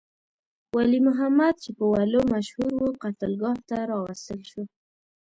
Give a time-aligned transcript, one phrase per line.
[0.75, 4.63] ولی محمد چې په ولو مشهور وو، قتلګاه ته راوستل شو.